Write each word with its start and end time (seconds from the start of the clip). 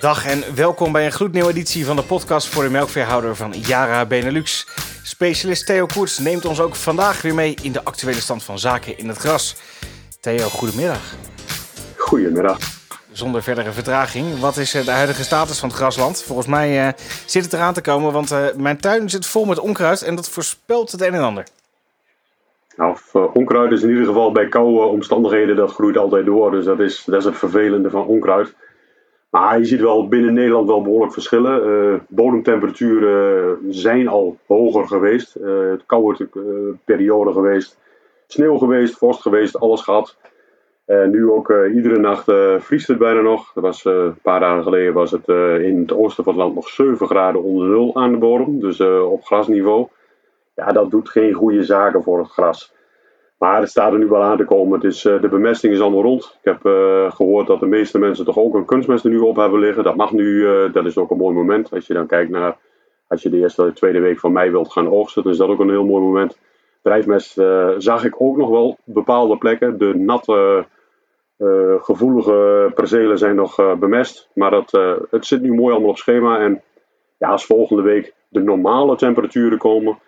Dag 0.00 0.26
en 0.26 0.54
welkom 0.54 0.92
bij 0.92 1.04
een 1.04 1.12
gloednieuwe 1.12 1.50
editie 1.50 1.84
van 1.84 1.96
de 1.96 2.02
podcast 2.02 2.48
voor 2.48 2.62
de 2.62 2.70
melkveehouder 2.70 3.36
van 3.36 3.52
Yara 3.52 4.06
Benelux. 4.06 4.68
Specialist 5.02 5.66
Theo 5.66 5.86
Koerts 5.86 6.18
neemt 6.18 6.44
ons 6.44 6.60
ook 6.60 6.74
vandaag 6.74 7.22
weer 7.22 7.34
mee 7.34 7.54
in 7.62 7.72
de 7.72 7.84
actuele 7.84 8.20
stand 8.20 8.42
van 8.42 8.58
zaken 8.58 8.98
in 8.98 9.08
het 9.08 9.16
gras. 9.16 9.56
Theo, 10.20 10.48
goedemiddag. 10.48 11.14
Goedemiddag. 11.96 12.58
Zonder 13.12 13.42
verdere 13.42 13.72
vertraging, 13.72 14.38
wat 14.38 14.56
is 14.56 14.74
eh, 14.74 14.84
de 14.84 14.90
huidige 14.90 15.22
status 15.22 15.58
van 15.58 15.68
het 15.68 15.78
grasland? 15.78 16.22
Volgens 16.22 16.48
mij 16.48 16.86
uh, 16.86 16.92
zit 17.26 17.44
het 17.44 17.52
eraan 17.52 17.74
te 17.74 17.80
komen, 17.80 18.12
want 18.12 18.32
uh, 18.32 18.46
mijn 18.56 18.80
tuin 18.80 19.10
zit 19.10 19.26
vol 19.26 19.44
met 19.44 19.58
onkruid 19.58 20.02
en 20.02 20.14
dat 20.14 20.28
voorspelt 20.28 20.92
het 20.92 21.00
een 21.00 21.14
en 21.14 21.22
ander. 21.22 21.44
Nou, 22.76 22.96
onkruid 23.32 23.72
is 23.72 23.82
in 23.82 23.88
ieder 23.88 24.06
geval 24.06 24.32
bij 24.32 24.48
koude 24.48 24.80
omstandigheden, 24.80 25.56
dat 25.56 25.72
groeit 25.72 25.96
altijd 25.96 26.26
door. 26.26 26.50
Dus 26.50 26.64
dat 26.64 26.80
is, 26.80 27.02
dat 27.06 27.18
is 27.18 27.24
het 27.24 27.36
vervelende 27.36 27.90
van 27.90 28.06
onkruid. 28.06 28.54
Maar 29.30 29.58
je 29.58 29.64
ziet 29.64 29.80
wel 29.80 30.08
binnen 30.08 30.34
Nederland 30.34 30.66
wel 30.66 30.82
behoorlijk 30.82 31.12
verschillen. 31.12 31.66
Uh, 31.66 32.00
bodemtemperaturen 32.08 33.58
zijn 33.68 34.08
al 34.08 34.38
hoger 34.46 34.86
geweest. 34.86 35.36
Uh, 35.36 35.70
het 35.70 35.82
koude 35.86 36.28
periode 36.84 37.32
geweest. 37.32 37.78
Sneeuw 38.26 38.56
geweest, 38.56 38.96
vorst 38.96 39.22
geweest, 39.22 39.60
alles 39.60 39.80
gehad. 39.80 40.16
En 40.84 41.10
nu 41.10 41.30
ook 41.30 41.52
iedere 41.74 41.98
nacht 41.98 42.32
vriest 42.58 42.88
het 42.88 42.98
bijna 42.98 43.20
nog. 43.20 43.52
Dat 43.52 43.62
was, 43.62 43.84
een 43.84 44.18
paar 44.22 44.40
dagen 44.40 44.62
geleden 44.62 44.92
was 44.92 45.10
het 45.10 45.28
in 45.62 45.78
het 45.78 45.92
oosten 45.92 46.24
van 46.24 46.32
het 46.32 46.42
land 46.42 46.54
nog 46.54 46.68
7 46.68 47.06
graden 47.06 47.42
onder 47.42 47.68
nul 47.68 47.96
aan 47.96 48.12
de 48.12 48.18
bodem. 48.18 48.60
Dus 48.60 48.80
op 48.80 49.24
grasniveau. 49.24 49.88
Ja, 50.54 50.66
dat 50.66 50.90
doet 50.90 51.08
geen 51.08 51.32
goede 51.32 51.62
zaken 51.62 52.02
voor 52.02 52.18
het 52.18 52.28
gras. 52.28 52.74
Maar 53.40 53.60
het 53.60 53.70
staat 53.70 53.92
er 53.92 53.98
nu 53.98 54.06
wel 54.06 54.22
aan 54.22 54.36
te 54.36 54.44
komen. 54.44 54.84
Uh, 54.84 54.92
de 54.92 55.28
bemesting 55.30 55.72
is 55.72 55.80
allemaal 55.80 56.02
rond. 56.02 56.24
Ik 56.24 56.44
heb 56.52 56.64
uh, 56.66 57.10
gehoord 57.12 57.46
dat 57.46 57.60
de 57.60 57.66
meeste 57.66 57.98
mensen 57.98 58.24
toch 58.24 58.38
ook 58.38 58.54
een 58.54 58.64
kunstmest 58.64 59.04
er 59.04 59.10
nu 59.10 59.18
op 59.18 59.36
hebben 59.36 59.60
liggen. 59.60 59.84
Dat 59.84 59.96
mag 59.96 60.12
nu, 60.12 60.24
uh, 60.24 60.72
dat 60.72 60.86
is 60.86 60.96
ook 60.96 61.10
een 61.10 61.16
mooi 61.16 61.34
moment. 61.34 61.72
Als 61.72 61.86
je 61.86 61.94
dan 61.94 62.06
kijkt 62.06 62.30
naar, 62.30 62.56
als 63.08 63.22
je 63.22 63.30
de 63.30 63.36
eerste 63.36 63.64
de 63.64 63.72
tweede 63.72 64.00
week 64.00 64.18
van 64.18 64.32
mei 64.32 64.50
wilt 64.50 64.72
gaan 64.72 64.90
oogsten, 64.90 65.22
dan 65.22 65.32
is 65.32 65.38
dat 65.38 65.48
ook 65.48 65.60
een 65.60 65.70
heel 65.70 65.84
mooi 65.84 66.02
moment. 66.02 66.38
Drijfmest 66.82 67.32
zag 67.78 68.04
ik 68.04 68.20
ook 68.20 68.36
nog 68.36 68.48
wel 68.48 68.78
bepaalde 68.84 69.38
plekken. 69.38 69.78
De 69.78 69.94
natte, 69.94 70.66
gevoelige 71.80 72.70
percelen 72.74 73.18
zijn 73.18 73.34
nog 73.34 73.78
bemest. 73.78 74.28
Maar 74.34 74.50
dat, 74.50 74.70
het 75.10 75.26
zit 75.26 75.42
nu 75.42 75.54
mooi 75.54 75.72
allemaal 75.72 75.90
op 75.90 75.98
schema. 75.98 76.38
En 76.38 76.62
ja, 77.18 77.28
als 77.28 77.46
volgende 77.46 77.82
week 77.82 78.14
de 78.28 78.40
normale 78.40 78.96
temperaturen 78.96 79.58
komen 79.58 79.98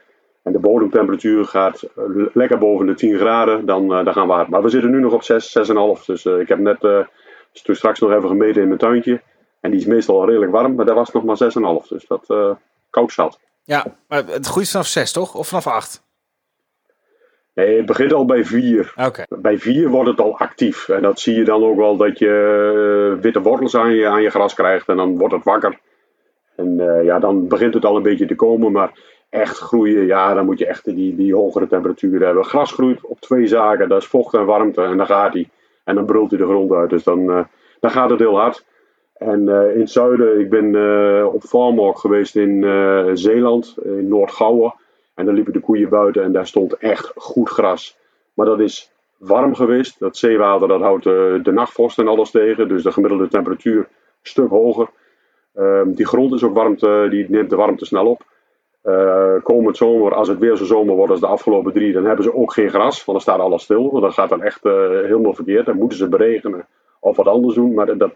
en 0.43 0.53
de 0.53 0.59
bodemtemperatuur 0.59 1.45
gaat 1.45 1.83
eh, 1.83 2.05
lekker 2.33 2.59
boven 2.59 2.87
de 2.87 2.95
10 2.95 3.17
graden, 3.17 3.67
dan, 3.67 3.83
uh, 3.83 4.05
dan 4.05 4.13
gaan 4.13 4.27
we 4.27 4.33
hard. 4.33 4.49
Maar 4.49 4.63
we 4.63 4.69
zitten 4.69 4.91
nu 4.91 5.01
nog 5.01 5.13
op 5.13 5.23
6, 5.23 5.59
6,5. 5.59 6.05
Dus 6.07 6.25
uh, 6.25 6.41
ik 6.41 6.49
heb 6.49 6.59
net 6.59 6.81
toen 7.63 7.75
straks 7.75 8.01
nog 8.01 8.13
even 8.13 8.29
gemeten 8.29 8.63
in 8.63 8.69
mijn 8.69 8.81
tuintje. 8.81 9.23
En 9.61 9.71
die 9.71 9.81
is 9.81 9.87
meestal 9.87 10.27
redelijk 10.27 10.53
warm, 10.53 10.75
maar 10.75 10.85
daar 10.85 10.95
was 10.95 11.13
nog 11.13 11.25
maar 11.25 11.39
6,5. 11.83 11.89
Dus 11.89 12.07
dat 12.07 12.25
uh, 12.29 12.51
koud 12.91 13.13
zat. 13.13 13.41
Ja, 13.65 13.85
maar 14.09 14.25
het 14.27 14.47
groeit 14.47 14.71
vanaf 14.71 14.87
6 14.87 15.13
toch? 15.13 15.35
Of 15.35 15.49
vanaf 15.49 15.67
8? 15.67 16.03
Nee, 17.55 17.77
het 17.77 17.87
begint 17.87 18.13
al 18.13 18.25
bij 18.25 18.45
4. 18.45 18.93
Okay. 18.97 19.27
Bij 19.29 19.59
4 19.59 19.89
wordt 19.89 20.11
het 20.11 20.21
al 20.21 20.39
actief. 20.39 20.89
En 20.89 21.03
dat 21.03 21.21
zie 21.21 21.35
je 21.35 21.45
dan 21.45 21.65
ook 21.65 21.77
wel 21.77 21.97
dat 21.97 22.19
je 22.19 23.19
witte 23.21 23.41
wortels 23.41 23.77
aan 23.77 23.93
je, 23.93 24.07
aan 24.07 24.23
je 24.23 24.31
gras 24.31 24.55
krijgt. 24.55 24.89
En 24.89 24.97
dan 24.97 25.19
wordt 25.19 25.35
het 25.35 25.45
wakker. 25.45 25.79
En 26.57 26.77
ja, 27.05 27.19
dan 27.19 27.49
begint 27.49 27.75
het 27.75 27.85
al 27.85 27.97
een 27.97 28.03
beetje 28.03 28.27
te 28.27 28.35
komen. 28.35 28.73
Maar 28.73 28.93
echt 29.33 29.59
groeien, 29.59 30.07
ja, 30.07 30.35
dan 30.35 30.45
moet 30.45 30.59
je 30.59 30.67
echt 30.67 30.85
die, 30.85 31.17
die 31.17 31.35
hogere 31.35 31.67
temperaturen 31.67 32.27
hebben. 32.27 32.45
Gras 32.45 32.73
groeit 32.73 33.01
op 33.07 33.21
twee 33.21 33.47
zaken, 33.47 33.89
dat 33.89 34.01
is 34.01 34.09
vocht 34.09 34.35
en 34.35 34.45
warmte, 34.45 34.83
en 34.83 34.97
dan 34.97 35.07
gaat 35.07 35.33
hij. 35.33 35.49
En 35.85 35.95
dan 35.95 36.05
brult 36.05 36.31
hij 36.31 36.39
de 36.39 36.47
grond 36.47 36.73
uit, 36.73 36.91
dus 36.91 37.03
dan, 37.03 37.21
uh, 37.21 37.45
dan 37.81 37.91
gaat 37.91 38.11
het 38.11 38.19
heel 38.19 38.39
hard. 38.39 38.65
En 39.15 39.41
uh, 39.41 39.75
in 39.75 39.81
het 39.81 39.91
zuiden, 39.91 40.41
ik 40.41 40.51
ben 40.51 40.65
uh, 40.65 41.27
op 41.35 41.43
farmwalk 41.43 41.99
geweest 41.99 42.37
in 42.37 42.65
Zeeland, 43.15 43.77
in 43.83 44.09
Noord-Gouwen. 44.09 44.75
En 45.15 45.25
daar 45.25 45.35
liepen 45.35 45.53
de 45.53 45.61
koeien 45.61 45.89
buiten 45.89 46.23
en 46.23 46.33
daar 46.33 46.47
stond 46.47 46.77
echt 46.77 47.13
goed 47.15 47.49
gras. 47.49 47.97
Maar 48.35 48.47
dat 48.47 48.61
is 48.61 48.93
warm 49.17 49.55
geweest. 49.55 49.99
Dat 49.99 50.17
zeewater 50.17 50.69
dat 50.69 50.81
houdt 50.81 51.05
de 51.45 51.53
nachtvorst 51.53 51.99
en 51.99 52.09
alles 52.09 52.31
tegen. 52.31 52.69
Dus 52.69 52.83
de 52.83 52.93
gemiddelde 52.93 53.29
temperatuur 53.29 53.79
een 53.79 53.87
stuk 54.23 54.49
hoger. 54.49 54.89
Ehm, 55.55 55.93
die 55.93 56.07
grond 56.07 56.35
is 56.35 56.43
ook 56.43 56.55
warmte, 56.55 57.07
die 57.11 57.31
neemt 57.31 57.51
de 57.51 57.57
warmte 57.57 57.85
snel 57.85 58.07
op. 58.07 58.23
Uh, 58.85 59.35
komend 59.43 59.77
zomer, 59.77 60.15
als 60.15 60.29
het 60.29 60.39
weer 60.39 60.57
zo 60.57 60.65
zomer 60.65 60.95
wordt 60.95 61.11
als 61.11 61.21
de 61.21 61.27
afgelopen 61.27 61.73
drie, 61.73 61.93
dan 61.93 62.05
hebben 62.05 62.25
ze 62.25 62.35
ook 62.35 62.53
geen 62.53 62.69
gras, 62.69 63.05
want 63.05 63.19
dan 63.19 63.21
staat 63.21 63.39
alles 63.39 63.63
stil. 63.63 63.91
Want 63.91 64.03
dan 64.03 64.13
gaat 64.13 64.29
dan 64.29 64.43
echt 64.43 64.65
uh, 64.65 64.73
helemaal 64.89 65.35
verkeerd. 65.35 65.67
Dan 65.67 65.77
moeten 65.77 65.99
ze 65.99 66.09
beregenen 66.09 66.67
of 67.01 67.17
wat 67.17 67.27
anders 67.27 67.55
doen. 67.55 67.75
Maar 67.75 67.87
dat, 67.87 67.99
dat, 67.99 68.11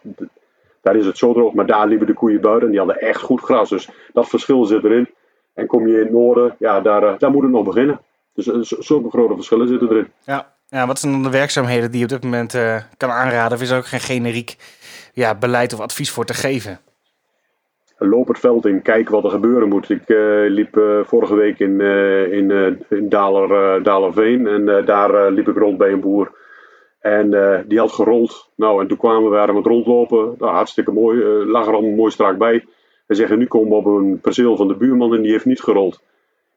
daar 0.80 0.96
is 0.96 1.06
het 1.06 1.18
zo 1.18 1.32
droog. 1.32 1.52
Maar 1.52 1.66
daar 1.66 1.86
liepen 1.86 2.06
de 2.06 2.12
koeien 2.14 2.40
buiten 2.40 2.64
en 2.64 2.70
die 2.70 2.78
hadden 2.78 3.00
echt 3.00 3.20
goed 3.20 3.40
gras. 3.40 3.68
Dus 3.68 3.88
dat 4.12 4.28
verschil 4.28 4.64
zit 4.64 4.84
erin. 4.84 5.08
En 5.54 5.66
kom 5.66 5.86
je 5.86 5.94
in 5.94 6.00
het 6.00 6.10
noorden, 6.10 6.56
ja, 6.58 6.80
daar, 6.80 7.02
uh, 7.02 7.18
daar 7.18 7.30
moet 7.30 7.42
het 7.42 7.52
nog 7.52 7.64
beginnen. 7.64 8.00
Dus 8.34 8.46
zulke 8.68 9.10
grote 9.10 9.34
verschillen 9.34 9.68
zitten 9.68 9.90
erin. 9.90 10.12
Ja. 10.24 10.52
ja, 10.68 10.86
wat 10.86 10.98
zijn 10.98 11.12
dan 11.12 11.22
de 11.22 11.30
werkzaamheden 11.30 11.90
die 11.90 11.98
je 11.98 12.04
op 12.04 12.10
dit 12.10 12.22
moment 12.22 12.58
kan 12.96 13.10
aanraden? 13.10 13.56
Of 13.56 13.62
is 13.62 13.70
er 13.70 13.78
ook 13.78 13.86
geen 13.86 14.00
generiek 14.00 14.56
ja, 15.12 15.34
beleid 15.34 15.72
of 15.72 15.80
advies 15.80 16.10
voor 16.10 16.24
te 16.24 16.34
geven? 16.34 16.80
Loop 17.98 18.28
het 18.28 18.38
veld 18.38 18.66
in, 18.66 18.82
kijk 18.82 19.08
wat 19.08 19.24
er 19.24 19.30
gebeuren 19.30 19.68
moet. 19.68 19.90
Ik 19.90 20.08
uh, 20.08 20.50
liep 20.50 20.76
uh, 20.76 21.00
vorige 21.04 21.34
week 21.34 21.58
in, 21.58 21.80
uh, 21.80 22.32
in, 22.32 22.50
in 22.88 23.08
Daler, 23.08 23.82
Dalerveen 23.82 24.46
en 24.46 24.84
daar 24.84 25.32
liep 25.32 25.48
ik 25.48 25.56
rond 25.56 25.78
bij 25.78 25.92
een 25.92 26.00
boer. 26.00 26.44
En 27.00 27.30
die 27.68 27.78
had 27.78 27.92
gerold. 27.92 28.50
Nou, 28.56 28.80
en 28.80 28.88
toen 28.88 28.96
kwamen 28.96 29.30
we 29.30 29.38
aan 29.38 29.56
het 29.56 29.66
rondlopen. 29.66 30.34
Nou, 30.38 30.52
hartstikke 30.52 30.92
mooi. 30.92 31.24
lag 31.44 31.66
er 31.66 31.72
allemaal 31.72 31.94
mooi 31.94 32.10
strak 32.10 32.38
bij. 32.38 32.64
We 33.06 33.14
zeggen, 33.14 33.38
nu 33.38 33.46
komen 33.46 33.68
we 33.68 33.74
op 33.74 33.86
een 33.86 34.20
perceel 34.20 34.56
van 34.56 34.68
de 34.68 34.76
buurman 34.76 35.14
en 35.14 35.22
die 35.22 35.30
heeft 35.30 35.44
niet 35.44 35.60
gerold. 35.60 36.02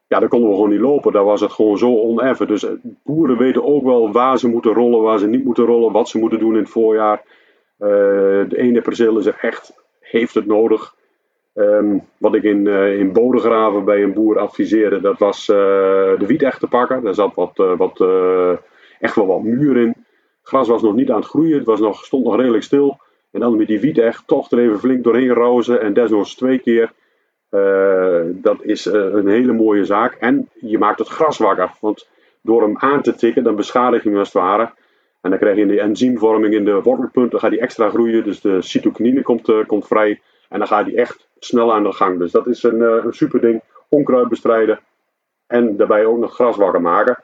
Ja, 0.08 0.20
dan 0.20 0.30
konden 0.30 0.50
we 0.50 0.56
gewoon 0.56 0.70
niet 0.70 0.80
lopen. 0.80 1.12
Daar 1.12 1.24
was 1.24 1.42
het 1.42 1.52
gewoon 1.52 1.78
zo 1.78 2.02
oneffen. 2.02 2.48
Dus 2.48 2.66
boeren 3.04 3.38
weten 3.38 3.64
ook 3.64 3.84
wel 3.84 4.12
waar 4.12 4.40
ze 4.40 4.48
moeten 4.48 4.74
rollen, 4.74 5.02
waar 5.02 5.20
ze 5.20 5.28
niet 5.28 5.44
moeten 5.44 5.66
rollen, 5.66 5.92
wat 5.92 6.10
ze 6.10 6.20
moeten 6.20 6.40
doen 6.40 6.54
in 6.54 6.62
het 6.62 6.70
voorjaar. 6.70 7.24
de 7.78 8.58
ene 8.58 8.82
perceel 8.82 9.18
is 9.18 9.26
er 9.26 9.38
echt, 9.42 9.74
heeft 10.00 10.34
het 10.34 10.46
nodig. 10.46 10.98
Um, 11.60 12.02
wat 12.18 12.36
ik 12.36 12.44
in, 12.44 12.66
uh, 12.66 13.00
in 13.00 13.14
Bodegraven 13.14 13.86
bij 13.86 14.04
een 14.04 14.14
boer 14.14 14.40
adviseerde, 14.40 15.02
dat 15.02 15.20
was 15.20 15.50
uh, 15.50 15.56
de 16.20 16.26
wiet 16.26 16.42
echt 16.42 16.60
te 16.60 16.68
pakken. 16.68 17.04
Daar 17.04 17.14
zat 17.14 17.36
wat, 17.36 17.52
uh, 17.56 17.78
wat, 17.78 18.00
echt 19.00 19.16
wel 19.16 19.28
wat 19.28 19.44
muur 19.44 19.78
in. 19.78 19.96
Gras 20.42 20.68
was 20.68 20.82
nog 20.82 20.96
niet 20.96 21.10
aan 21.10 21.20
het 21.20 21.30
groeien, 21.30 21.58
het 21.58 21.66
was 21.66 21.80
nog, 21.80 22.06
stond 22.06 22.24
nog 22.24 22.36
redelijk 22.36 22.64
stil. 22.64 23.00
En 23.32 23.40
dan 23.40 23.58
met 23.58 23.68
die 23.68 23.80
wiet 23.80 23.98
echt 23.98 24.28
toch 24.28 24.52
er 24.52 24.60
even 24.60 24.80
flink 24.80 25.04
doorheen 25.04 25.30
rozen 25.30 25.82
en 25.82 25.94
desnoods 25.94 26.36
twee 26.36 26.60
keer. 26.60 26.92
dat 28.32 28.58
is 28.62 28.86
een 28.86 29.28
hele 29.28 29.54
mooie 29.54 29.86
zaak. 29.86 30.14
En 30.14 30.50
je 30.60 30.78
maakt 30.78 31.00
het 31.00 31.08
gras 31.08 31.38
wakker, 31.38 31.72
want 31.82 32.08
door 32.42 32.62
hem 32.62 32.78
aan 32.78 33.02
te 33.02 33.16
tikken, 33.16 33.44
dan 33.44 33.56
beschadig 33.56 34.04
je 34.04 34.10
hem 34.10 34.18
als 34.18 34.34
het 34.34 34.42
ware. 34.42 34.74
En 35.22 35.30
dan 35.30 35.40
krijg 35.40 35.58
je 35.58 35.66
de 35.66 35.82
enzymvorming 35.82 36.54
in 36.54 36.66
de 36.66 36.82
wortelpunten, 36.82 37.40
gaat 37.40 37.52
die 37.52 37.60
extra 37.60 37.90
groeien. 37.90 38.24
Dus 38.24 38.42
de 38.42 38.62
cytokinine 38.62 39.22
komt, 39.22 39.66
komt 39.66 39.88
vrij. 39.88 40.20
En 40.50 40.60
dan 40.60 40.68
gaat 40.68 40.86
hij 40.86 40.96
echt 40.96 41.28
snel 41.40 41.74
aan 41.74 41.84
de 41.84 41.92
gang. 41.92 42.20
Dus 42.20 42.32
dat 42.32 42.48
is 42.48 42.64
een, 42.64 42.80
uh, 42.80 43.04
een 43.04 43.14
super 43.14 43.42
ding. 43.42 43.62
Onkruid 43.90 44.28
bestrijden. 44.28 44.80
En 45.48 45.78
daarbij 45.78 46.06
ook 46.06 46.18
nog 46.18 46.34
gras 46.34 46.58
wakker 46.58 46.82
maken. 46.82 47.24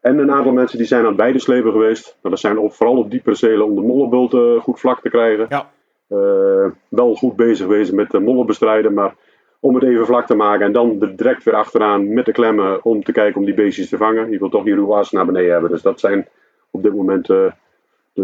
En 0.00 0.18
een 0.18 0.32
aantal 0.32 0.52
mensen 0.52 0.78
die 0.78 0.86
zijn 0.86 1.06
aan 1.06 1.16
beide 1.16 1.38
slepen 1.38 1.72
geweest. 1.72 2.04
Nou, 2.04 2.34
dat 2.34 2.38
zijn 2.38 2.58
op, 2.58 2.72
vooral 2.72 2.96
op 2.96 3.10
die 3.10 3.20
percelen 3.20 3.64
om 3.64 3.74
de 3.74 3.80
mollenbult 3.80 4.34
uh, 4.34 4.60
goed 4.60 4.80
vlak 4.80 5.00
te 5.00 5.08
krijgen. 5.08 5.46
Ja. 5.48 5.70
Uh, 6.08 6.70
wel 6.88 7.14
goed 7.14 7.36
bezig 7.36 7.66
geweest 7.66 7.92
met 7.92 8.10
de 8.10 8.20
mollen 8.20 8.46
bestrijden. 8.46 8.94
Maar 8.94 9.14
om 9.60 9.74
het 9.74 9.84
even 9.84 10.06
vlak 10.06 10.26
te 10.26 10.34
maken. 10.34 10.66
En 10.66 10.72
dan 10.72 11.00
er 11.00 11.16
direct 11.16 11.44
weer 11.44 11.54
achteraan 11.54 12.12
met 12.12 12.24
de 12.24 12.32
klemmen 12.32 12.84
om 12.84 13.02
te 13.02 13.12
kijken 13.12 13.40
om 13.40 13.44
die 13.44 13.54
beestjes 13.54 13.88
te 13.88 13.96
vangen. 13.96 14.30
Je 14.30 14.38
wilt 14.38 14.50
toch 14.50 14.64
die 14.64 14.74
ruwa's 14.74 15.10
naar 15.10 15.26
beneden 15.26 15.52
hebben. 15.52 15.70
Dus 15.70 15.82
dat 15.82 16.00
zijn 16.00 16.28
op 16.70 16.82
dit 16.82 16.94
moment 16.94 17.28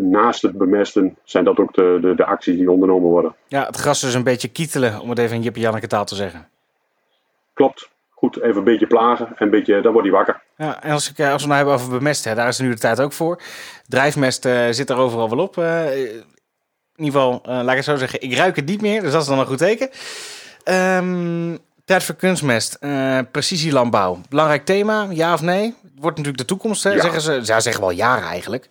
naast 0.03 0.43
het 0.43 0.59
bemesten 0.59 1.17
zijn 1.25 1.45
dat 1.45 1.59
ook 1.59 1.75
de, 1.75 1.99
de, 2.01 2.15
de, 2.15 2.25
acties 2.25 2.57
die 2.57 2.71
ondernomen 2.71 3.09
worden. 3.09 3.35
Ja, 3.49 3.67
het 3.67 3.77
gras 3.77 4.03
is 4.03 4.15
een 4.15 4.23
beetje 4.23 4.49
kietelen, 4.49 5.01
om 5.01 5.11
het 5.11 5.19
even 5.19 5.37
in 5.37 5.43
Jippe 5.43 5.61
Janneke 5.61 5.87
taal 5.87 6.05
te 6.05 6.15
zeggen. 6.15 6.49
Klopt. 7.55 7.89
Goed, 8.11 8.41
even 8.43 8.57
een 8.57 8.65
beetje 8.65 8.87
plagen 8.87 9.27
en 9.27 9.35
een 9.39 9.51
beetje, 9.51 9.81
dan 9.81 9.93
wordt 9.93 10.09
hij 10.09 10.17
wakker. 10.17 10.43
Ja, 10.57 10.83
en 10.83 10.93
als, 10.93 11.11
ik, 11.11 11.19
eh, 11.19 11.33
als 11.33 11.43
we 11.43 11.49
nou 11.49 11.59
hebben 11.59 11.75
over 11.75 11.91
bemesten, 11.91 12.37
daar 12.37 12.49
is 12.49 12.59
nu 12.59 12.69
de 12.69 12.79
tijd 12.79 13.01
ook 13.01 13.13
voor. 13.13 13.41
Drijfmest 13.87 14.47
uh, 14.47 14.67
zit 14.71 14.91
er 14.91 14.97
overal 14.97 15.31
wel 15.31 15.39
op. 15.39 15.57
Uh, 15.57 15.97
in 15.97 16.25
ieder 16.97 17.21
geval, 17.21 17.43
uh, 17.47 17.53
laat 17.53 17.71
ik 17.71 17.77
het 17.77 17.85
zo 17.85 17.97
zeggen, 17.97 18.21
ik 18.21 18.35
ruik 18.35 18.57
het 18.57 18.67
niet 18.67 18.81
meer, 18.81 19.03
dus 19.03 19.13
dat 19.13 19.23
is 19.23 19.29
dan 19.29 19.39
een 19.39 19.47
goed 19.47 19.59
teken. 19.59 19.91
Um, 20.65 21.59
tijd 21.85 22.05
voor 22.05 22.15
kunstmest, 22.15 22.79
precisielandbouw. 23.31 24.21
Belangrijk 24.29 24.65
thema, 24.65 25.07
ja 25.11 25.33
of 25.33 25.43
nee? 25.43 25.65
Het 25.65 25.93
wordt 25.95 26.17
natuurlijk 26.17 26.39
de 26.39 26.55
toekomst, 26.55 26.83
hè? 26.83 26.91
Ja. 26.91 27.01
zeggen 27.01 27.21
ze. 27.21 27.41
Ja, 27.43 27.61
zeggen 27.61 27.83
wel 27.83 27.91
jaren 27.91 28.29
eigenlijk. 28.29 28.69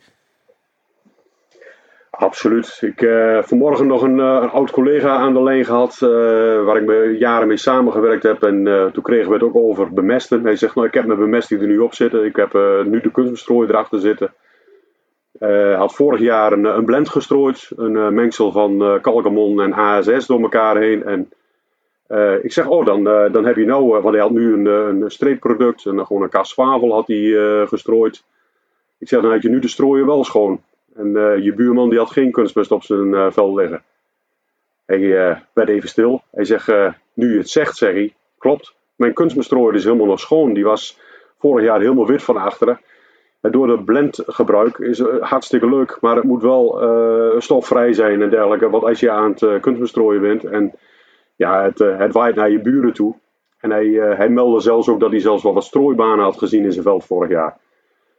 Absoluut. 2.18 2.78
Ik 2.82 3.00
heb 3.00 3.10
uh, 3.10 3.44
vanmorgen 3.44 3.88
nog 3.88 4.02
een, 4.02 4.18
uh, 4.18 4.40
een, 4.42 4.50
oud 4.50 4.72
collega 4.72 5.16
aan 5.16 5.34
de 5.34 5.44
lijn 5.44 5.66
gehad, 5.66 6.00
uh, 6.04 6.10
waar 6.64 6.78
ik 6.78 6.86
me 6.86 7.16
jaren 7.20 7.48
mee 7.48 7.58
samengewerkt 7.58 8.24
heb. 8.24 8.44
En 8.44 8.90
toen 8.94 9.04
kregen 9.04 9.28
we 9.28 9.34
het 9.34 9.44
ook 9.44 9.56
over 9.56 9.94
bemesten. 9.94 10.44
Hij 10.44 10.56
zegt, 10.56 10.76
nou 10.76 10.88
ik 10.88 10.94
heb 10.94 11.06
mijn 11.06 11.20
bemesting 11.20 11.62
er 11.62 11.68
nu 11.68 11.80
op 11.80 11.94
zitten. 11.94 12.26
Ik 12.26 12.36
heb 12.36 12.54
nu 12.86 13.02
de 13.02 13.12
kunstbestrooier 13.12 13.70
erachter 13.70 14.00
zitten. 14.00 14.34
had 15.78 15.96
vorig 15.96 16.20
jaar 16.20 16.52
een, 16.52 16.66
een 16.66 16.86
blend 16.86 17.10
gestrooid. 17.10 17.72
Een 17.76 18.14
mengsel 18.14 18.52
van 18.52 19.00
Calgamon 19.02 19.62
en 19.62 19.74
ASS 19.74 20.26
door 20.26 20.42
elkaar 20.42 20.78
heen. 20.78 21.04
En 21.04 21.30
ik 22.44 22.52
zeg, 22.52 22.68
oh, 22.68 22.86
dan, 22.86 23.04
dan 23.04 23.46
heb 23.46 23.56
je 23.56 23.66
nou, 23.66 23.86
want 23.86 24.14
hij 24.14 24.20
had 24.20 24.32
nu 24.32 24.54
een, 24.54 24.66
een 24.66 25.12
streepproduct. 25.12 25.86
En 25.86 26.06
gewoon 26.06 26.24
een 26.24 26.30
kaas 26.30 26.50
zwavel 26.50 26.94
had 26.94 27.08
hij 27.08 27.66
gestrooid. 27.68 28.24
Ik 29.00 29.08
zeg, 29.08 29.22
dan 29.22 29.32
had 29.32 29.42
je 29.42 29.50
nu 29.50 29.60
de 29.60 29.68
strooien 29.68 30.06
wel 30.06 30.24
schoon. 30.24 30.62
En 30.96 31.42
je 31.44 31.54
buurman 31.56 31.90
die 31.90 32.00
had 32.00 32.12
geen 32.12 32.32
kunstmest 32.32 32.72
op 32.72 32.84
zijn 32.84 33.32
vel 33.32 33.56
liggen. 33.56 33.84
Hij 34.86 35.00
werd 35.54 35.70
even 35.70 35.90
stil. 35.90 36.24
Hij 36.32 36.46
zegt, 36.46 36.68
nu 37.14 37.32
je 37.32 37.38
het 37.38 37.50
zegt, 37.50 37.78
zeg 37.78 37.94
hij, 37.94 38.14
klopt. 38.38 38.76
Mijn 38.96 39.14
kunstmeststrooier 39.14 39.76
is 39.76 39.84
helemaal 39.84 40.06
nog 40.06 40.20
schoon. 40.20 40.54
Die 40.54 40.64
was 40.64 41.00
vorig 41.40 41.66
jaar 41.66 41.80
helemaal 41.80 42.08
wit 42.08 42.24
van 42.24 42.38
achteren. 42.38 42.80
En 43.42 43.52
door 43.52 43.70
het 43.70 43.86
blendgebruik 43.86 44.78
is 44.78 44.98
het 44.98 45.22
hartstikke 45.22 45.70
leuk, 45.70 45.98
maar 46.02 46.16
het 46.16 46.24
moet 46.24 46.42
wel 46.42 46.80
stofvrij 47.38 47.94
zijn 47.94 48.22
en 48.22 48.30
dergelijke. 48.30 48.70
Want 48.70 48.84
als 48.84 49.00
je 49.00 49.12
aan 49.12 49.32
het 49.32 49.42
uh, 49.42 49.60
kunstmestrooien 49.62 50.22
bent 50.22 50.44
en 50.44 50.74
ja, 51.36 51.64
het, 51.64 51.80
het 51.80 52.14
waait 52.14 52.36
naar 52.36 52.50
je 52.50 52.62
buren 52.62 52.94
toe. 52.94 53.16
En 53.60 53.72
hij, 53.72 53.88
hij 54.18 54.30
meldde 54.30 54.60
zelfs 54.60 54.90
ook 54.90 55.00
dat 55.00 55.12
hij 55.12 55.20
zelfs 55.20 55.44
wel 55.44 55.54
wat 55.54 55.64
strooibanen 55.64 56.24
had 56.24 56.38
gezien 56.38 56.64
in 56.64 56.72
zijn 56.72 56.84
veld 56.84 57.06
vorig 57.06 57.30
jaar. 57.30 57.58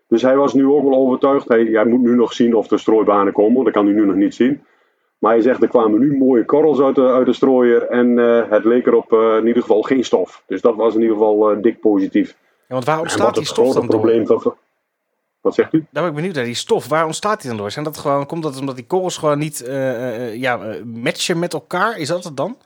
Dus 0.08 0.22
hij 0.22 0.36
was 0.36 0.54
nu 0.54 0.66
ook 0.66 0.82
wel 0.82 0.98
overtuigd. 0.98 1.48
Hij, 1.48 1.64
hij 1.64 1.84
moet 1.84 2.00
nu 2.00 2.14
nog 2.14 2.32
zien 2.32 2.54
of 2.54 2.70
er 2.70 2.78
strooibanen 2.78 3.32
komen, 3.32 3.64
dat 3.64 3.72
kan 3.72 3.84
hij 3.86 3.94
nu 3.94 4.06
nog 4.06 4.16
niet 4.16 4.34
zien. 4.34 4.64
Maar 5.18 5.32
hij 5.32 5.40
zegt, 5.40 5.62
er 5.62 5.68
kwamen 5.68 6.00
nu 6.00 6.16
mooie 6.16 6.44
korrels 6.44 6.80
uit 6.80 6.94
de, 6.94 7.06
uit 7.06 7.26
de 7.26 7.32
strooier 7.32 7.82
en 7.82 8.16
het 8.50 8.64
leek 8.64 8.86
erop 8.86 9.12
in 9.12 9.46
ieder 9.46 9.62
geval 9.62 9.82
geen 9.82 10.04
stof. 10.04 10.42
Dus 10.46 10.60
dat 10.60 10.76
was 10.76 10.94
in 10.94 11.00
ieder 11.00 11.16
geval 11.16 11.60
dik 11.60 11.80
positief. 11.80 12.36
Ja, 12.68 12.74
want 12.74 12.84
waar 12.84 13.00
ontstaat 13.00 13.34
die 13.34 13.44
stof 13.44 13.74
dan 13.74 13.86
probleem 13.86 14.24
door? 14.24 14.56
Wat 15.40 15.54
zegt 15.54 15.72
u? 15.72 15.78
Daar 15.78 16.02
ben 16.02 16.10
ik 16.10 16.16
benieuwd 16.16 16.34
naar. 16.34 16.44
Die 16.44 16.54
stof, 16.54 16.88
waar 16.88 17.04
ontstaat 17.04 17.40
die 17.40 17.50
dan 17.50 17.58
door? 17.58 17.70
Zijn 17.70 17.84
dat 17.84 17.98
gewoon, 17.98 18.26
komt 18.26 18.42
dat 18.42 18.60
omdat 18.60 18.76
die 18.76 18.86
korrels 18.86 19.16
gewoon 19.16 19.38
niet 19.38 19.64
uh, 19.66 20.34
ja, 20.34 20.76
matchen 20.84 21.38
met 21.38 21.52
elkaar? 21.52 21.98
Is 21.98 22.08
dat 22.08 22.24
het 22.24 22.36
dan? 22.36 22.56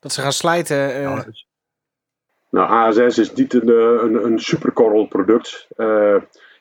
Dat 0.00 0.12
ze 0.12 0.20
gaan 0.20 0.32
slijten? 0.32 1.00
Uh... 1.00 1.04
Nou, 1.10 1.24
nou, 2.50 2.68
ASS 2.68 3.18
is 3.18 3.32
niet 3.32 3.54
een, 3.54 3.68
een, 4.04 4.24
een 4.24 4.38
superkorrelproduct. 4.38 5.68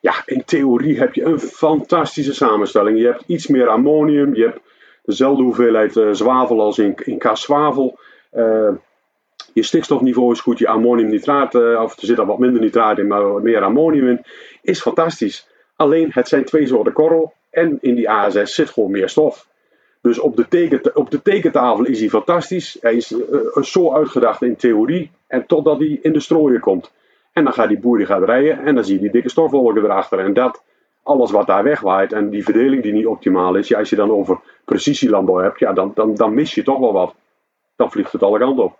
Ja, 0.07 0.23
in 0.25 0.43
theorie 0.45 0.99
heb 0.99 1.13
je 1.13 1.23
een 1.23 1.39
fantastische 1.39 2.33
samenstelling. 2.33 2.99
Je 2.99 3.05
hebt 3.05 3.23
iets 3.25 3.47
meer 3.47 3.67
ammonium, 3.67 4.35
je 4.35 4.43
hebt 4.43 4.59
dezelfde 5.03 5.43
hoeveelheid 5.43 5.99
zwavel 6.11 6.61
als 6.61 6.77
in, 6.77 6.95
in 6.95 7.19
zwavel. 7.33 7.99
Je 9.53 9.63
stikstofniveau 9.63 10.31
is 10.31 10.39
goed, 10.39 10.59
je 10.59 10.67
ammoniumnitraat, 10.67 11.55
uh, 11.55 11.81
of 11.81 11.99
er 11.99 12.05
zit 12.05 12.19
al 12.19 12.25
wat 12.25 12.39
minder 12.39 12.61
nitraat 12.61 12.97
in, 12.97 13.07
maar 13.07 13.31
wat 13.31 13.43
meer 13.43 13.63
ammonium 13.63 14.07
in, 14.07 14.25
is 14.61 14.81
fantastisch. 14.81 15.47
Alleen 15.75 16.09
het 16.11 16.27
zijn 16.27 16.45
twee 16.45 16.67
soorten 16.67 16.93
korrel 16.93 17.33
en 17.49 17.77
in 17.81 17.95
die 17.95 18.09
ASS 18.09 18.55
zit 18.55 18.69
gewoon 18.69 18.91
meer 18.91 19.09
stof. 19.09 19.47
Dus 20.01 20.19
op 20.19 20.35
de, 20.35 20.47
teken, 20.47 20.95
op 20.95 21.11
de 21.11 21.21
tekentafel 21.21 21.85
is 21.85 21.99
hij 21.99 22.09
fantastisch. 22.09 22.77
Hij 22.81 22.95
is 22.95 23.13
zo 23.61 23.93
uitgedacht 23.93 24.41
in 24.41 24.55
theorie 24.55 25.11
en 25.27 25.45
totdat 25.45 25.79
hij 25.79 25.99
in 26.01 26.13
de 26.13 26.19
strooien 26.19 26.59
komt. 26.59 26.91
En 27.37 27.43
dan 27.43 27.53
gaat 27.53 27.67
die 27.67 27.79
boer 27.79 27.97
die 27.97 28.05
gaat 28.05 28.23
rijden 28.23 28.65
en 28.65 28.75
dan 28.75 28.83
zie 28.83 28.93
je 28.93 29.01
die 29.01 29.11
dikke 29.11 29.29
stofwolken 29.29 29.83
erachter. 29.83 30.19
En 30.19 30.33
dat, 30.33 30.63
alles 31.03 31.31
wat 31.31 31.47
daar 31.47 31.63
wegwaait 31.63 32.13
en 32.13 32.29
die 32.29 32.43
verdeling 32.43 32.83
die 32.83 32.93
niet 32.93 33.05
optimaal 33.05 33.55
is, 33.55 33.67
ja, 33.67 33.77
als 33.77 33.89
je 33.89 33.95
dan 33.95 34.11
over 34.11 34.39
precisielandbouw 34.65 35.37
hebt, 35.37 35.59
ja, 35.59 35.73
dan, 35.73 35.91
dan, 35.95 36.15
dan 36.15 36.33
mis 36.33 36.55
je 36.55 36.63
toch 36.63 36.79
wel 36.79 36.93
wat. 36.93 37.15
Dan 37.75 37.91
vliegt 37.91 38.11
het 38.11 38.23
alle 38.23 38.39
kanten 38.39 38.63
op. 38.63 38.77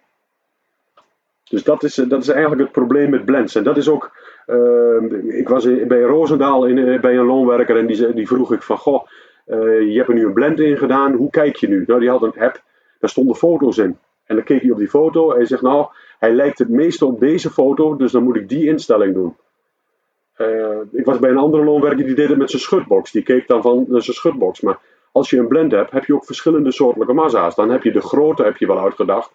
Dus 1.49 1.63
dat 1.63 1.83
is, 1.83 1.95
dat 1.95 2.21
is 2.21 2.27
eigenlijk 2.27 2.61
het 2.61 2.71
probleem 2.71 3.09
met 3.09 3.25
blends. 3.25 3.55
En 3.55 3.63
dat 3.63 3.77
is 3.77 3.89
ook. 3.89 4.11
Uh, 4.47 5.37
ik 5.39 5.49
was 5.49 5.63
bij 5.87 6.01
Roosendaal 6.01 6.65
in, 6.65 6.77
eh, 6.77 6.99
bij 6.99 7.17
een 7.17 7.25
loonwerker 7.25 7.77
en 7.77 7.87
die, 7.87 8.13
die 8.13 8.27
vroeg 8.27 8.53
ik 8.53 8.63
van: 8.63 8.77
Goh, 8.77 9.05
uh, 9.47 9.81
je 9.91 9.97
hebt 9.97 10.09
er 10.09 10.15
nu 10.15 10.25
een 10.25 10.33
blend 10.33 10.59
in 10.59 10.77
gedaan, 10.77 11.13
hoe 11.13 11.29
kijk 11.29 11.55
je 11.55 11.67
nu? 11.67 11.83
Nou, 11.87 11.99
die 11.99 12.09
had 12.09 12.21
een 12.21 12.39
app, 12.39 12.63
daar 12.99 13.09
stonden 13.09 13.35
foto's 13.35 13.77
in. 13.77 13.97
En 14.25 14.35
dan 14.35 14.43
keek 14.43 14.61
hij 14.61 14.71
op 14.71 14.77
die 14.77 14.89
foto 14.89 15.31
en 15.31 15.37
hij 15.37 15.45
zegt: 15.45 15.61
Nou, 15.61 15.87
hij 16.19 16.31
lijkt 16.31 16.59
het 16.59 16.69
meeste 16.69 17.05
op 17.05 17.19
deze 17.19 17.49
foto, 17.49 17.95
dus 17.95 18.11
dan 18.11 18.23
moet 18.23 18.35
ik 18.35 18.49
die 18.49 18.67
instelling 18.67 19.13
doen. 19.13 19.35
Uh, 20.37 20.77
ik 20.91 21.05
was 21.05 21.19
bij 21.19 21.29
een 21.29 21.37
andere 21.37 21.63
loonwerker 21.63 22.05
die 22.05 22.15
deed 22.15 22.29
het 22.29 22.37
met 22.37 22.49
zijn 22.49 22.61
schutbox. 22.61 23.11
Die 23.11 23.23
keek 23.23 23.47
dan 23.47 23.61
van 23.61 23.85
zijn 23.87 24.01
schutbox. 24.01 24.61
Maar 24.61 24.79
als 25.11 25.29
je 25.29 25.37
een 25.37 25.47
blend 25.47 25.71
hebt, 25.71 25.91
heb 25.91 26.05
je 26.05 26.13
ook 26.13 26.25
verschillende 26.25 26.71
soortelijke 26.71 27.13
massa's. 27.13 27.55
Dan 27.55 27.69
heb 27.69 27.83
je 27.83 27.91
de 27.91 28.01
grootte 28.01 28.43
heb 28.43 28.57
je 28.57 28.67
wel 28.67 28.79
uitgedacht. 28.79 29.31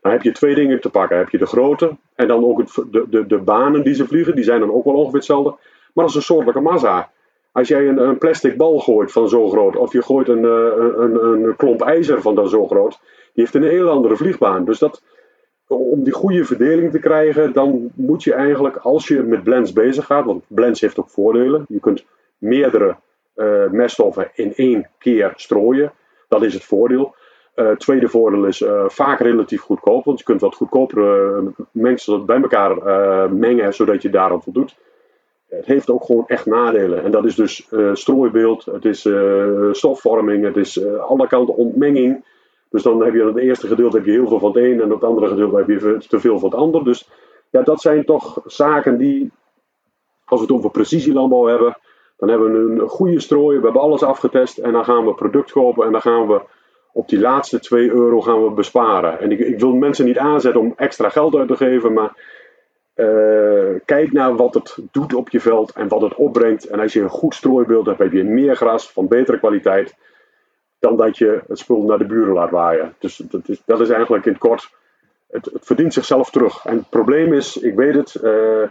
Dan 0.00 0.12
heb 0.12 0.22
je 0.22 0.32
twee 0.32 0.54
dingen 0.54 0.80
te 0.80 0.90
pakken. 0.90 1.18
Heb 1.18 1.28
je 1.28 1.38
de 1.38 1.46
grootte 1.46 1.96
en 2.14 2.28
dan 2.28 2.44
ook 2.44 2.58
het, 2.58 2.74
de, 2.90 3.06
de, 3.08 3.26
de 3.26 3.38
banen 3.38 3.84
die 3.84 3.94
ze 3.94 4.06
vliegen, 4.06 4.34
die 4.34 4.44
zijn 4.44 4.60
dan 4.60 4.72
ook 4.72 4.84
wel 4.84 4.94
ongeveer 4.94 5.18
hetzelfde. 5.18 5.50
Maar 5.92 6.04
dat 6.04 6.08
is 6.08 6.14
een 6.14 6.22
soortelijke 6.22 6.60
massa. 6.60 7.10
Als 7.52 7.68
jij 7.68 7.88
een, 7.88 7.98
een 7.98 8.18
plastic 8.18 8.56
bal 8.56 8.78
gooit 8.78 9.12
van 9.12 9.28
zo 9.28 9.48
groot, 9.48 9.76
of 9.76 9.92
je 9.92 10.02
gooit 10.02 10.28
een, 10.28 10.44
eh, 10.44 10.72
een, 10.96 11.24
een 11.24 11.56
klomp 11.56 11.82
ijzer 11.82 12.22
van 12.22 12.34
dan 12.34 12.48
zo 12.48 12.66
groot, 12.66 12.98
die 13.32 13.44
heeft 13.44 13.54
een 13.54 13.62
heel 13.62 13.88
andere 13.88 14.16
vliegbaan. 14.16 14.64
Dus 14.64 14.78
dat, 14.78 15.02
om 15.76 16.04
die 16.04 16.12
goede 16.12 16.44
verdeling 16.44 16.90
te 16.90 16.98
krijgen, 16.98 17.52
dan 17.52 17.90
moet 17.94 18.22
je 18.22 18.34
eigenlijk, 18.34 18.76
als 18.76 19.08
je 19.08 19.22
met 19.22 19.42
blends 19.42 19.72
bezig 19.72 20.06
gaat, 20.06 20.24
want 20.24 20.44
blends 20.48 20.80
heeft 20.80 20.98
ook 20.98 21.10
voordelen. 21.10 21.64
Je 21.68 21.80
kunt 21.80 22.04
meerdere 22.38 22.96
uh, 23.36 23.70
meststoffen 23.70 24.30
in 24.34 24.54
één 24.54 24.88
keer 24.98 25.32
strooien. 25.36 25.92
Dat 26.28 26.42
is 26.42 26.54
het 26.54 26.64
voordeel. 26.64 27.14
Uh, 27.56 27.70
tweede 27.70 28.08
voordeel 28.08 28.44
is 28.44 28.60
uh, 28.60 28.84
vaak 28.88 29.20
relatief 29.20 29.60
goedkoop, 29.60 30.04
want 30.04 30.18
je 30.18 30.24
kunt 30.24 30.40
wat 30.40 30.54
goedkopere 30.54 31.42
mengsels 31.70 32.24
bij 32.24 32.40
elkaar 32.40 32.74
mengen, 33.32 33.74
zodat 33.74 34.02
je 34.02 34.10
daaraan 34.10 34.42
voldoet. 34.42 34.76
Het 35.48 35.66
heeft 35.66 35.90
ook 35.90 36.04
gewoon 36.04 36.26
echt 36.26 36.46
nadelen. 36.46 37.04
En 37.04 37.10
dat 37.10 37.24
is 37.24 37.34
dus 37.34 37.68
strooibeeld, 37.92 38.64
het 38.64 38.84
is 38.84 39.08
stofvorming, 39.72 40.44
het 40.44 40.56
is 40.56 40.84
alle 40.98 41.26
kanten 41.26 41.56
ontmenging. 41.56 42.24
Dus 42.70 42.82
dan 42.82 43.04
heb 43.04 43.14
je 43.14 43.24
het 43.24 43.36
eerste 43.36 43.66
gedeelte 43.66 43.96
heb 43.96 44.06
je 44.06 44.12
heel 44.12 44.28
veel 44.28 44.38
van 44.38 44.52
het 44.52 44.62
een 44.62 44.80
en 44.80 44.90
het 44.90 45.04
andere 45.04 45.28
gedeelte 45.28 45.56
heb 45.56 45.68
je 45.68 46.04
te 46.08 46.20
veel 46.20 46.38
van 46.38 46.50
het 46.50 46.58
ander. 46.58 46.84
Dus 46.84 47.08
ja, 47.50 47.62
dat 47.62 47.80
zijn 47.80 48.04
toch 48.04 48.42
zaken 48.44 48.98
die, 48.98 49.30
als 50.24 50.40
we 50.40 50.46
het 50.46 50.56
over 50.56 50.70
precisielandbouw 50.70 51.46
hebben, 51.46 51.78
dan 52.16 52.28
hebben 52.28 52.52
we 52.52 52.82
een 52.82 52.88
goede 52.88 53.20
strooi, 53.20 53.58
we 53.58 53.64
hebben 53.64 53.82
alles 53.82 54.02
afgetest 54.02 54.58
en 54.58 54.72
dan 54.72 54.84
gaan 54.84 55.06
we 55.06 55.14
product 55.14 55.52
kopen 55.52 55.86
en 55.86 55.92
dan 55.92 56.00
gaan 56.00 56.26
we 56.26 56.40
op 56.92 57.08
die 57.08 57.18
laatste 57.18 57.60
2 57.60 57.90
euro 57.90 58.20
gaan 58.20 58.44
we 58.44 58.50
besparen. 58.50 59.20
En 59.20 59.30
ik, 59.30 59.38
ik, 59.38 59.60
wil 59.60 59.72
mensen 59.72 60.04
niet 60.04 60.18
aanzetten 60.18 60.60
om 60.60 60.72
extra 60.76 61.08
geld 61.08 61.34
uit 61.34 61.48
te 61.48 61.56
geven, 61.56 61.92
maar 61.92 62.16
uh, 62.94 63.80
kijk 63.84 64.12
naar 64.12 64.36
wat 64.36 64.54
het 64.54 64.78
doet 64.90 65.14
op 65.14 65.28
je 65.28 65.40
veld 65.40 65.72
en 65.72 65.88
wat 65.88 66.00
het 66.00 66.14
opbrengt. 66.14 66.64
En 66.64 66.80
als 66.80 66.92
je 66.92 67.00
een 67.00 67.08
goed 67.08 67.34
strooibeeld 67.34 67.86
hebt, 67.86 67.98
heb 67.98 68.12
je 68.12 68.24
meer 68.24 68.56
gras 68.56 68.92
van 68.92 69.08
betere 69.08 69.38
kwaliteit 69.38 69.94
dan 70.80 70.96
dat 70.96 71.18
je 71.18 71.40
het 71.48 71.58
spul 71.58 71.82
naar 71.82 71.98
de 71.98 72.06
buren 72.06 72.34
laat 72.34 72.50
waaien. 72.50 72.94
Dus 72.98 73.16
dat 73.16 73.48
is, 73.48 73.62
dat 73.64 73.80
is 73.80 73.88
eigenlijk 73.88 74.24
in 74.24 74.32
het 74.32 74.40
kort, 74.40 74.70
het, 75.30 75.44
het, 75.44 75.64
verdient 75.66 75.92
zichzelf 75.92 76.30
terug. 76.30 76.64
En 76.64 76.76
het 76.76 76.88
probleem 76.88 77.32
is, 77.32 77.56
ik 77.56 77.74
weet 77.74 77.94
het, 77.94 78.20
uh, 78.22 78.62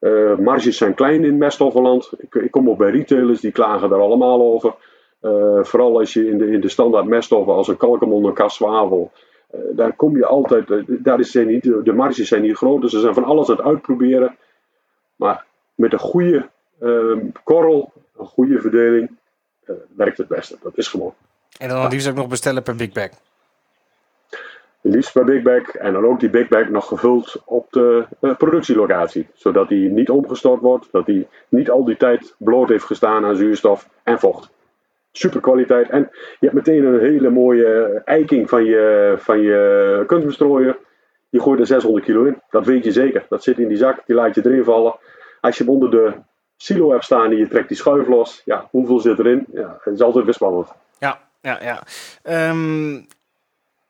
uh, 0.00 0.36
marges 0.38 0.76
zijn 0.76 0.94
klein 0.94 1.24
in 1.24 1.38
meststoffenland. 1.38 2.12
Ik, 2.18 2.34
ik 2.34 2.50
kom 2.50 2.68
op 2.68 2.78
bij 2.78 2.90
retailers, 2.90 3.40
die 3.40 3.52
klagen 3.52 3.88
daar 3.88 4.00
allemaal 4.00 4.40
over. 4.40 4.74
Uh, 5.22 5.64
vooral 5.64 5.98
als 5.98 6.12
je 6.12 6.28
in 6.28 6.38
de, 6.38 6.46
in 6.46 6.60
de 6.60 6.68
standaard 6.68 7.06
meststoffen 7.06 7.54
als 7.54 7.68
een 7.68 7.76
kalkemon, 7.76 8.24
een 8.24 8.34
kaswavel, 8.34 9.12
daar 9.70 9.92
kom 9.92 10.16
je 10.16 10.26
altijd, 10.26 10.84
daar 11.04 11.20
is 11.20 11.34
niet, 11.34 11.62
de 11.62 11.92
marges 11.92 12.28
zijn 12.28 12.42
niet 12.42 12.56
groot, 12.56 12.80
dus 12.80 12.90
ze 12.90 13.00
zijn 13.00 13.14
van 13.14 13.24
alles 13.24 13.48
aan 13.48 13.56
het 13.56 13.64
uitproberen. 13.64 14.36
Maar 15.16 15.44
met 15.74 15.92
een 15.92 15.98
goede 15.98 16.48
korrel, 17.44 17.92
een 18.16 18.26
goede 18.26 18.60
verdeling, 18.60 19.16
werkt 19.96 20.18
het 20.18 20.28
beste. 20.28 20.56
Dat 20.62 20.78
is 20.78 20.88
gewoon. 20.88 21.14
En 21.58 21.68
dan 21.68 21.88
liefst 21.88 22.08
ook 22.08 22.14
nog 22.14 22.28
bestellen 22.28 22.62
per 22.62 22.76
Big 22.76 22.92
Bag. 22.92 23.08
Liefst 24.80 25.12
per 25.12 25.24
Big 25.24 25.42
Bag 25.42 25.74
en 25.74 25.92
dan 25.92 26.06
ook 26.06 26.20
die 26.20 26.30
Big 26.30 26.48
Bag 26.48 26.68
nog 26.68 26.88
gevuld 26.88 27.42
op 27.44 27.72
de 27.72 28.06
productielocatie. 28.38 29.28
Zodat 29.34 29.68
die 29.68 29.90
niet 29.90 30.10
omgestort 30.10 30.60
wordt, 30.60 30.88
dat 30.90 31.06
die 31.06 31.26
niet 31.48 31.70
al 31.70 31.84
die 31.84 31.96
tijd 31.96 32.34
bloot 32.38 32.68
heeft 32.68 32.84
gestaan 32.84 33.24
aan 33.24 33.36
zuurstof 33.36 33.88
en 34.02 34.18
vocht 34.18 34.52
super 35.16 35.40
kwaliteit. 35.40 35.90
En 35.90 36.10
je 36.40 36.48
hebt 36.48 36.52
meteen 36.52 36.84
een 36.84 37.00
hele 37.00 37.30
mooie 37.30 38.02
eiking 38.04 38.48
van 38.48 38.64
je, 38.64 39.14
van 39.18 39.40
je 39.40 40.02
kunstbestrooier. 40.06 40.78
Je 41.28 41.40
gooit 41.40 41.60
er 41.60 41.66
600 41.66 42.04
kilo 42.04 42.24
in. 42.24 42.40
Dat 42.50 42.66
weet 42.66 42.84
je 42.84 42.92
zeker. 42.92 43.26
Dat 43.28 43.42
zit 43.42 43.58
in 43.58 43.68
die 43.68 43.76
zak, 43.76 44.02
die 44.06 44.16
laat 44.16 44.34
je 44.34 44.42
erin 44.44 44.64
vallen. 44.64 44.94
Als 45.40 45.58
je 45.58 45.64
hem 45.64 45.72
onder 45.72 45.90
de 45.90 46.12
silo 46.56 46.90
hebt 46.90 47.04
staan 47.04 47.30
en 47.30 47.36
je 47.36 47.48
trekt 47.48 47.68
die 47.68 47.76
schuif 47.76 48.08
los, 48.08 48.42
ja, 48.44 48.68
hoeveel 48.70 49.00
zit 49.00 49.18
erin? 49.18 49.46
Ja, 49.52 49.78
het 49.80 49.94
is 49.94 50.00
altijd 50.00 50.24
weer 50.24 50.34
spannend. 50.34 50.72
Ja, 50.98 51.18
ja, 51.44 51.58
ja. 51.62 51.82
Um, 52.48 53.06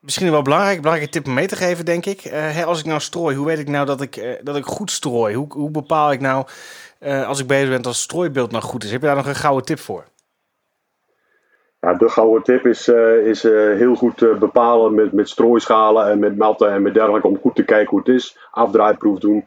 misschien 0.00 0.30
wel 0.30 0.42
belangrijk, 0.42 0.80
belangrijke 0.80 1.12
tip 1.12 1.26
om 1.26 1.34
mee 1.34 1.46
te 1.46 1.56
geven, 1.56 1.84
denk 1.84 2.06
ik. 2.06 2.24
Uh, 2.24 2.64
als 2.64 2.78
ik 2.78 2.84
nou 2.84 3.00
strooi, 3.00 3.36
hoe 3.36 3.46
weet 3.46 3.58
ik 3.58 3.68
nou 3.68 3.86
dat 3.86 4.00
ik, 4.00 4.16
uh, 4.16 4.32
dat 4.42 4.56
ik 4.56 4.64
goed 4.64 4.90
strooi? 4.90 5.34
Hoe, 5.34 5.46
hoe 5.52 5.70
bepaal 5.70 6.12
ik 6.12 6.20
nou, 6.20 6.46
uh, 7.00 7.28
als 7.28 7.40
ik 7.40 7.46
bezig 7.46 7.68
ben, 7.68 7.82
dat 7.82 7.94
strooibeeld 7.94 8.50
nou 8.50 8.62
goed 8.62 8.84
is? 8.84 8.90
Heb 8.90 9.00
je 9.00 9.06
daar 9.06 9.16
nog 9.16 9.26
een 9.26 9.34
gouden 9.34 9.64
tip 9.64 9.78
voor? 9.78 10.04
Ja, 11.80 11.94
de 11.94 12.08
gouden 12.08 12.42
tip 12.42 12.66
is, 12.66 12.88
is 13.24 13.42
heel 13.42 13.94
goed 13.94 14.38
bepalen 14.38 14.94
met, 14.94 15.12
met 15.12 15.28
strooischalen 15.28 16.10
en 16.10 16.18
met 16.18 16.36
matten 16.36 16.72
en 16.72 16.82
met 16.82 16.94
dergelijke 16.94 17.26
om 17.26 17.38
goed 17.38 17.54
te 17.54 17.64
kijken 17.64 17.90
hoe 17.90 17.98
het 17.98 18.08
is. 18.08 18.38
Afdraaiproef 18.50 19.18
doen. 19.18 19.44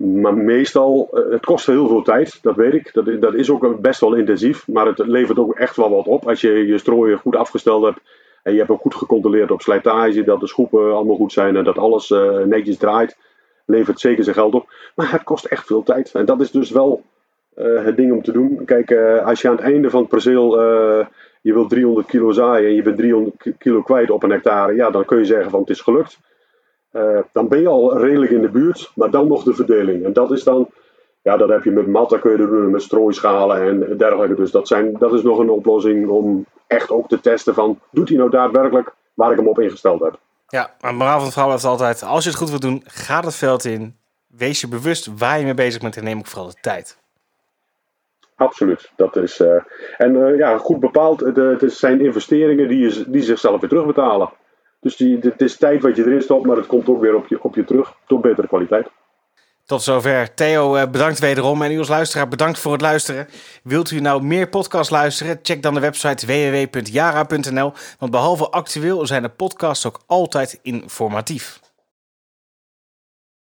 Maar 0.00 0.34
meestal, 0.36 1.08
uh, 1.12 1.32
het 1.32 1.44
kost 1.44 1.66
heel 1.66 1.88
veel 1.88 2.02
tijd, 2.02 2.38
dat 2.42 2.56
weet 2.56 2.74
ik. 2.74 2.90
Dat, 2.92 3.20
dat 3.20 3.34
is 3.34 3.50
ook 3.50 3.80
best 3.80 4.00
wel 4.00 4.14
intensief, 4.14 4.68
maar 4.68 4.86
het 4.86 4.98
levert 4.98 5.38
ook 5.38 5.54
echt 5.54 5.76
wel 5.76 5.90
wat 5.90 6.06
op. 6.06 6.28
Als 6.28 6.40
je 6.40 6.66
je 6.66 6.78
strooien 6.78 7.18
goed 7.18 7.36
afgesteld 7.36 7.84
hebt 7.84 8.00
en 8.42 8.52
je 8.52 8.58
hebt 8.58 8.70
ook 8.70 8.80
goed 8.80 8.94
gecontroleerd 8.94 9.50
op 9.50 9.62
slijtage, 9.62 10.24
dat 10.24 10.40
de 10.40 10.46
schoepen 10.46 10.94
allemaal 10.94 11.16
goed 11.16 11.32
zijn 11.32 11.56
en 11.56 11.64
dat 11.64 11.78
alles 11.78 12.10
uh, 12.10 12.38
netjes 12.38 12.76
draait, 12.76 13.16
levert 13.66 14.00
zeker 14.00 14.24
zijn 14.24 14.36
geld 14.36 14.54
op. 14.54 14.72
Maar 14.94 15.10
het 15.10 15.22
kost 15.22 15.44
echt 15.44 15.66
veel 15.66 15.82
tijd. 15.82 16.14
En 16.14 16.24
dat 16.24 16.40
is 16.40 16.50
dus 16.50 16.70
wel 16.70 17.02
uh, 17.58 17.84
het 17.84 17.96
ding 17.96 18.12
om 18.12 18.22
te 18.22 18.32
doen. 18.32 18.64
Kijk, 18.64 18.92
als 19.24 19.40
je 19.40 19.48
aan 19.48 19.56
het 19.56 19.64
einde 19.64 19.90
van 19.90 20.00
het 20.00 20.08
perceel 20.08 20.58
je 21.40 21.52
wilt 21.52 21.70
300 21.70 22.06
kilo 22.06 22.30
zaaien 22.30 22.68
en 22.68 22.74
je 22.74 22.82
bent 22.82 22.96
300 22.96 23.34
kilo 23.58 23.82
kwijt 23.82 24.10
op 24.10 24.22
een 24.22 24.30
hectare, 24.30 24.74
ja, 24.74 24.90
dan 24.90 25.04
kun 25.04 25.18
je 25.18 25.24
zeggen 25.24 25.50
van 25.50 25.60
het 25.60 25.70
is 25.70 25.80
gelukt. 25.80 26.18
Uh, 26.92 27.18
dan 27.32 27.48
ben 27.48 27.60
je 27.60 27.68
al 27.68 27.98
redelijk 27.98 28.30
in 28.30 28.40
de 28.40 28.48
buurt, 28.48 28.92
maar 28.94 29.10
dan 29.10 29.28
nog 29.28 29.42
de 29.42 29.54
verdeling. 29.54 30.04
En 30.04 30.12
dat 30.12 30.30
is 30.30 30.44
dan, 30.44 30.68
ja, 31.22 31.36
dat 31.36 31.48
heb 31.48 31.64
je 31.64 31.70
met 31.70 31.86
matten 31.86 32.20
kun 32.20 32.30
je 32.30 32.36
doen, 32.36 32.70
met 32.70 32.82
strooischalen 32.82 33.62
en 33.62 33.96
dergelijke. 33.96 34.34
Dus 34.34 34.50
dat, 34.50 34.68
zijn, 34.68 34.92
dat 34.98 35.12
is 35.12 35.22
nog 35.22 35.38
een 35.38 35.50
oplossing 35.50 36.08
om 36.08 36.46
echt 36.66 36.90
ook 36.90 37.08
te 37.08 37.20
testen 37.20 37.54
van, 37.54 37.80
doet 37.90 38.08
hij 38.08 38.18
nou 38.18 38.30
daadwerkelijk 38.30 38.94
waar 39.14 39.30
ik 39.30 39.36
hem 39.36 39.48
op 39.48 39.60
ingesteld 39.60 40.00
heb. 40.00 40.18
Ja, 40.48 40.74
maar 40.80 40.94
moraal 40.94 41.16
van 41.16 41.24
het 41.24 41.32
verhaal 41.32 41.54
is 41.54 41.64
altijd, 41.64 42.02
als 42.02 42.24
je 42.24 42.30
het 42.30 42.38
goed 42.38 42.48
wilt 42.48 42.62
doen, 42.62 42.82
ga 42.84 43.20
het 43.20 43.34
veld 43.34 43.64
in. 43.64 43.96
Wees 44.26 44.60
je 44.60 44.68
bewust 44.68 45.18
waar 45.18 45.38
je 45.38 45.44
mee 45.44 45.54
bezig 45.54 45.80
bent 45.80 45.96
en 45.96 46.04
neem 46.04 46.18
ook 46.18 46.26
vooral 46.26 46.48
de 46.48 46.56
tijd. 46.60 46.98
Absoluut. 48.34 48.90
Dat 48.96 49.16
is, 49.16 49.40
uh, 49.40 49.62
en 49.96 50.14
uh, 50.14 50.38
ja, 50.38 50.58
goed 50.58 50.80
bepaald, 50.80 51.18
de, 51.18 51.56
het 51.58 51.72
zijn 51.72 52.00
investeringen 52.00 52.68
die, 52.68 52.78
je, 52.78 53.04
die 53.10 53.22
zichzelf 53.22 53.60
weer 53.60 53.68
terugbetalen. 53.68 54.30
Dus 54.80 54.98
het 55.20 55.40
is 55.40 55.56
tijd 55.56 55.82
wat 55.82 55.96
je 55.96 56.06
erin 56.06 56.22
stopt, 56.22 56.46
maar 56.46 56.56
het 56.56 56.66
komt 56.66 56.88
ook 56.88 57.00
weer 57.00 57.14
op 57.14 57.26
je, 57.26 57.42
op 57.42 57.54
je 57.54 57.64
terug 57.64 57.94
tot 58.06 58.20
betere 58.20 58.46
kwaliteit. 58.46 58.88
Tot 59.70 59.82
zover. 59.82 60.34
Theo, 60.34 60.74
eh, 60.74 60.90
bedankt 60.90 61.18
wederom. 61.18 61.62
En 61.62 61.72
u 61.72 61.78
als 61.78 61.88
luisteraar, 61.88 62.28
bedankt 62.28 62.58
voor 62.58 62.72
het 62.72 62.80
luisteren. 62.80 63.28
Wilt 63.62 63.90
u 63.90 64.00
nou 64.00 64.22
meer 64.22 64.48
podcasts 64.48 64.90
luisteren? 64.90 65.38
Check 65.42 65.62
dan 65.62 65.74
de 65.74 65.80
website 65.80 66.26
www.jara.nl. 66.26 67.72
Want 67.98 68.10
behalve 68.10 68.50
actueel 68.50 69.06
zijn 69.06 69.22
de 69.22 69.28
podcasts 69.28 69.86
ook 69.86 70.00
altijd 70.06 70.58
informatief. 70.62 71.60